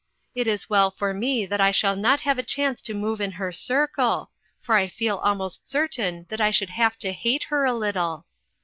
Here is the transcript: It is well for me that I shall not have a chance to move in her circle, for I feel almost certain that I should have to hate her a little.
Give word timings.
It 0.33 0.47
is 0.47 0.67
well 0.67 0.89
for 0.89 1.13
me 1.13 1.45
that 1.45 1.61
I 1.61 1.69
shall 1.69 1.95
not 1.95 2.21
have 2.21 2.39
a 2.39 2.41
chance 2.41 2.81
to 2.81 2.95
move 2.95 3.21
in 3.21 3.33
her 3.33 3.51
circle, 3.51 4.31
for 4.59 4.73
I 4.73 4.87
feel 4.87 5.17
almost 5.17 5.69
certain 5.69 6.25
that 6.29 6.41
I 6.41 6.49
should 6.49 6.71
have 6.71 6.97
to 7.01 7.11
hate 7.13 7.43
her 7.49 7.65
a 7.65 7.73
little. 7.77 8.25